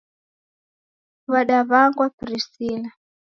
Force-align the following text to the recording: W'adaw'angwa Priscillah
W'adaw'angwa 1.31 2.05
Priscillah 2.19 2.93